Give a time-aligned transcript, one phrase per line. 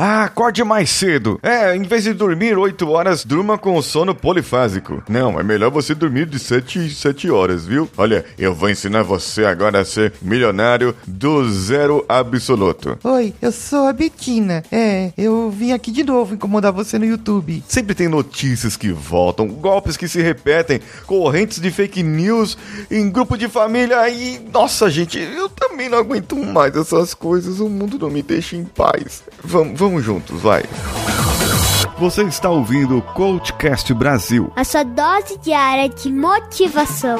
[0.00, 1.40] Ah, acorde mais cedo.
[1.42, 5.02] É, em vez de dormir 8 horas, durma com o sono polifásico.
[5.08, 7.90] Não, é melhor você dormir de 7 em 7 horas, viu?
[7.96, 12.96] Olha, eu vou ensinar você agora a ser milionário do zero absoluto.
[13.02, 14.62] Oi, eu sou a Betina.
[14.70, 17.64] É, eu vim aqui de novo incomodar você no YouTube.
[17.66, 22.56] Sempre tem notícias que voltam, golpes que se repetem, correntes de fake news
[22.88, 24.38] em grupo de família e.
[24.52, 27.58] Nossa, gente, eu também não aguento mais essas coisas.
[27.58, 29.24] O mundo não me deixa em paz.
[29.42, 30.62] Vamos, vamos juntos, vai.
[31.98, 34.52] Você está ouvindo o Coachcast Brasil.
[34.54, 37.18] A sua dose diária de motivação.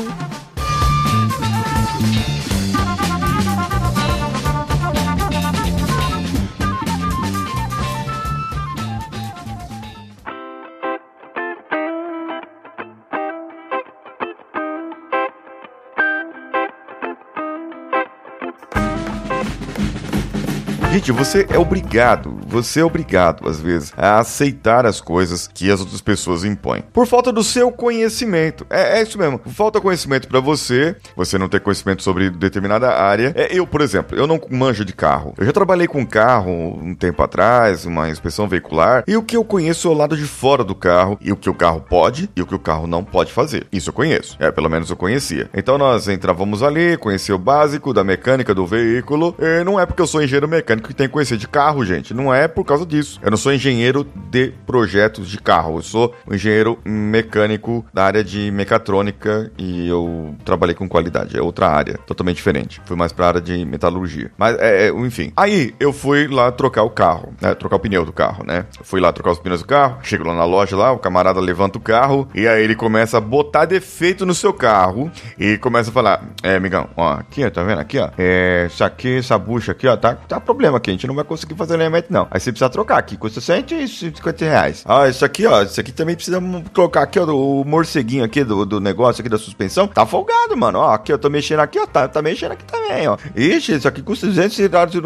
[20.92, 25.80] Gente, você é obrigado, você é obrigado, às vezes, a aceitar as coisas que as
[25.80, 26.82] outras pessoas impõem.
[26.92, 28.66] Por falta do seu conhecimento.
[28.70, 29.40] É, é isso mesmo.
[29.54, 33.32] Falta conhecimento para você, você não ter conhecimento sobre determinada área.
[33.36, 35.34] É, eu, por exemplo, eu não manjo de carro.
[35.36, 39.44] Eu já trabalhei com carro um tempo atrás, uma inspeção veicular, e o que eu
[39.44, 42.42] conheço é o lado de fora do carro, e o que o carro pode e
[42.42, 43.66] o que o carro não pode fazer.
[43.72, 44.36] Isso eu conheço.
[44.38, 45.50] É, pelo menos eu conhecia.
[45.52, 50.02] Então nós entrávamos ali, conhecia o básico da mecânica do veículo, e não é porque
[50.02, 52.14] eu sou engenheiro mecânico que tem que conhecer de carro, gente.
[52.14, 53.18] Não é por causa disso.
[53.22, 55.78] Eu não sou engenheiro de projetos de carro.
[55.78, 61.36] Eu sou um engenheiro mecânico da área de mecatrônica e eu trabalhei com qualidade.
[61.36, 62.80] É outra área, totalmente diferente.
[62.84, 64.30] Fui mais pra área de metalurgia.
[64.36, 65.32] Mas, é, é enfim.
[65.36, 67.54] Aí eu fui lá trocar o carro, né?
[67.54, 68.66] Trocar o pneu do carro, né?
[68.82, 69.98] Fui lá trocar os pneus do carro.
[70.02, 73.20] Chego lá na loja lá, o camarada levanta o carro e aí ele começa a
[73.20, 77.80] botar defeito no seu carro e começa a falar: É, amigão, ó, aqui, tá vendo?
[77.80, 78.10] Aqui, ó.
[78.18, 81.24] É, isso aqui, essa bucha aqui, ó, tá, tá problema aqui, a gente não vai
[81.24, 82.27] conseguir fazer alinhamento, não.
[82.30, 84.84] Aí você precisa trocar aqui, custa 150 reais.
[84.86, 86.40] Ah, isso aqui, ó, isso aqui também precisa
[86.74, 89.88] colocar aqui, ó, o morceguinho aqui do, do negócio aqui da suspensão.
[89.88, 90.78] Tá folgado, mano.
[90.78, 93.16] Ó, aqui eu tô mexendo aqui, ó, tá, tá mexendo aqui também, ó.
[93.36, 94.58] Ixi, isso aqui custa 200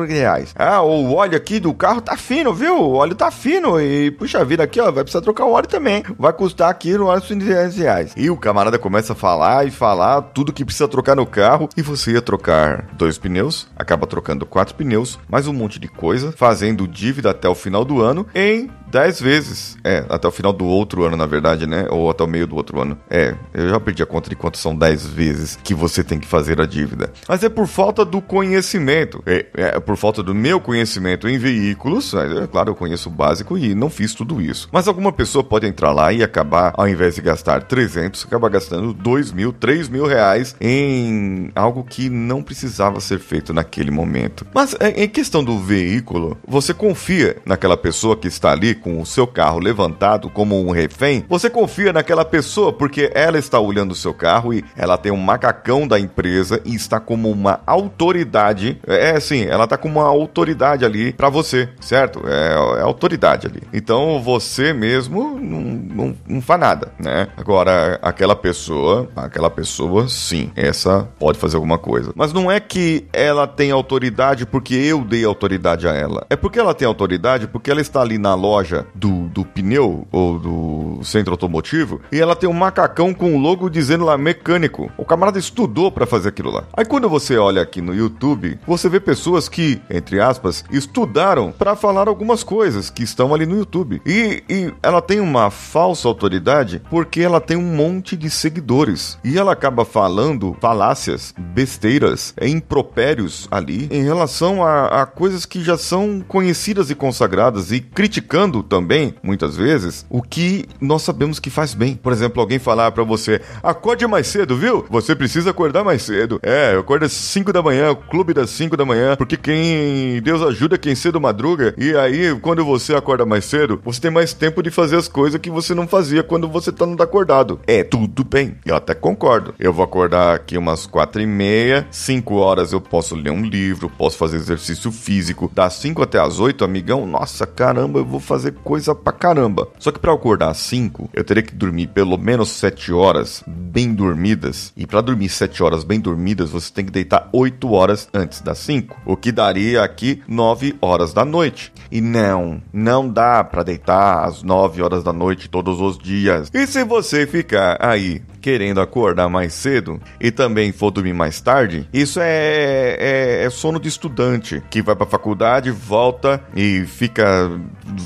[0.09, 0.55] reais.
[0.57, 2.79] Ah, o óleo aqui do carro tá fino, viu?
[2.79, 6.05] O óleo tá fino e, puxa vida, aqui, ó, vai precisar trocar o óleo também.
[6.19, 8.13] Vai custar aqui no óleo 200 reais.
[8.17, 11.83] E o camarada começa a falar e falar tudo que precisa trocar no carro e
[11.83, 16.87] você ia trocar dois pneus, acaba trocando quatro pneus, mais um monte de coisa, fazendo
[16.87, 19.79] dívida até o final do ano em 10 vezes.
[19.83, 21.87] É, até o final do outro ano, na verdade, né?
[21.89, 22.99] Ou até o meio do outro ano.
[23.09, 26.29] É, eu já perdi a conta de quanto são 10 vezes que você tem que
[26.29, 27.11] fazer a dívida.
[27.27, 29.23] Mas é por falta do conhecimento.
[29.25, 32.13] É, é por falta do meu conhecimento em veículos.
[32.13, 34.69] É, claro, eu conheço o básico e não fiz tudo isso.
[34.71, 38.93] Mas alguma pessoa pode entrar lá e acabar, ao invés de gastar 300, acabar gastando
[38.93, 44.47] 2 mil, 3 mil reais em algo que não precisava ser feito naquele momento.
[44.55, 49.07] Mas é, em questão do veículo, você confia naquela pessoa que está ali com o
[49.07, 51.25] seu carro levantado como um refém?
[51.29, 55.17] Você confia naquela pessoa porque ela está olhando o seu carro e ela tem um
[55.17, 58.79] macacão da empresa e está como uma autoridade.
[58.87, 62.23] É assim, ela está como uma autoridade ali para você, certo?
[62.27, 62.43] É,
[62.79, 63.63] é, autoridade ali.
[63.73, 67.29] Então você mesmo não, não, não faz nada, né?
[67.37, 72.13] Agora, aquela pessoa, aquela pessoa, sim, essa pode fazer alguma coisa.
[72.15, 76.27] Mas não é que ela tem autoridade porque eu dei autoridade a ela.
[76.29, 80.39] É porque ela tem autoridade porque ela está ali na loja do, do pneu ou
[80.39, 84.91] do centro automotivo e ela tem um macacão com o logo dizendo lá mecânico.
[84.97, 86.65] O camarada estudou para fazer aquilo lá.
[86.75, 91.77] Aí quando você olha aqui no YouTube, você vê pessoas que, entre aspas, estudaram para
[91.77, 94.01] falar algumas coisas que estão ali no YouTube.
[94.07, 99.19] E, e ela tem uma falsa autoridade porque ela tem um monte de seguidores.
[99.25, 105.77] E ela acaba falando falácias, besteiras, impropérios ali em relação a, a coisas que já
[105.77, 111.75] são conhecidas e consagradas e criticando também, muitas vezes, o que nós sabemos que faz
[111.75, 111.95] bem.
[111.95, 114.85] Por exemplo, alguém falar para você: acorde mais cedo, viu?
[114.89, 116.41] Você precisa acordar mais cedo.
[116.43, 120.43] É, eu acordo às 5 da manhã, clube das 5 da manhã, porque quem Deus
[120.43, 121.75] ajuda quem cedo madruga.
[121.77, 125.41] E aí, quando você acorda mais cedo, você tem mais tempo de fazer as coisas
[125.41, 127.61] que você não fazia quando você tá no acordado.
[127.67, 128.57] É, tudo bem.
[128.65, 129.55] Eu até concordo.
[129.59, 133.91] Eu vou acordar aqui umas 4 e meia, 5 horas eu posso ler um livro,
[133.91, 135.51] posso fazer exercício físico.
[135.53, 139.69] Das 5 até as 8, amigão, nossa, caramba, eu vou fazer coisa pra caramba.
[139.79, 143.93] Só que para acordar às 5, eu teria que dormir pelo menos 7 horas bem
[143.95, 144.73] dormidas.
[144.77, 148.59] E para dormir 7 horas bem dormidas, você tem que deitar 8 horas antes das
[148.59, 151.73] 5, o que daria aqui 9 horas da noite.
[151.91, 156.51] E não, não dá para deitar às 9 horas da noite todos os dias.
[156.53, 161.89] E se você ficar aí querendo acordar mais cedo e também for dormir mais tarde,
[161.93, 167.51] isso é, é, é sono de estudante que vai pra faculdade, volta e fica.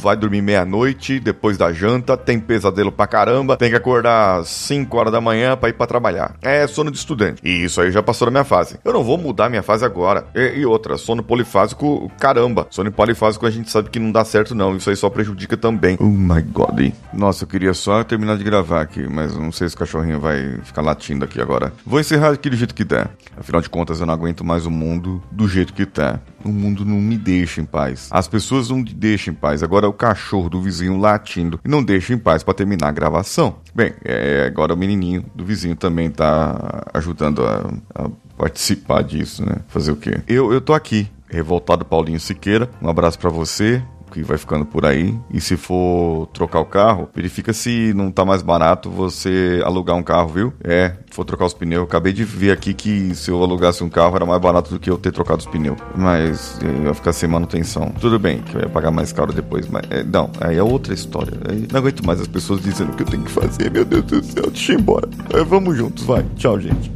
[0.02, 5.12] vai dormir meia-noite, depois da janta, tem pesadelo pra caramba, tem que acordar 5 horas
[5.12, 6.36] da manhã pra ir pra trabalhar.
[6.42, 7.40] É sono de estudante.
[7.42, 8.78] E isso aí já passou na minha fase.
[8.84, 10.26] Eu não vou mudar minha fase agora.
[10.34, 12.66] E, e outra, sono polifásico, caramba.
[12.70, 14.76] Sono polifásico a gente sabe que não dá certo, não.
[14.76, 15.96] Isso aí só prejudica também.
[15.98, 16.92] Oh my god.
[17.12, 20.25] Nossa, eu queria só terminar de gravar aqui, mas não sei se o cachorrinho vai
[20.62, 21.73] ficar latindo aqui agora.
[21.84, 23.11] Vou encerrar aqui do jeito que der.
[23.37, 26.20] Afinal de contas, eu não aguento mais o mundo do jeito que tá.
[26.44, 28.08] O mundo não me deixa em paz.
[28.11, 29.62] As pessoas não me deixam em paz.
[29.62, 32.93] Agora é o cachorro do vizinho latindo e não deixa em paz para terminar a
[32.93, 33.56] gravação.
[33.75, 39.56] Bem, é, agora o menininho do vizinho também tá ajudando a, a participar disso, né?
[39.69, 40.20] Fazer o quê?
[40.26, 42.70] Eu, eu tô aqui, revoltado Paulinho Siqueira.
[42.81, 45.19] Um abraço para você que vai ficando por aí.
[45.31, 50.03] E se for trocar o carro, verifica se não tá mais barato você alugar um
[50.03, 50.53] carro, viu?
[50.62, 51.85] É, for trocar os pneus.
[51.85, 54.91] Acabei de ver aqui que se eu alugasse um carro era mais barato do que
[54.91, 55.79] eu ter trocado os pneus.
[55.97, 57.93] Mas eu ia ficar sem manutenção.
[58.00, 60.94] Tudo bem, que eu ia pagar mais caro depois, mas é, não, aí é outra
[60.94, 61.32] história.
[61.73, 63.70] Não aguento mais as pessoas dizendo o que eu tenho que fazer.
[63.70, 65.08] Meu Deus do céu, deixa eu ir embora.
[65.32, 66.25] É, vamos juntos, vai.
[66.37, 66.95] Tchau, gente.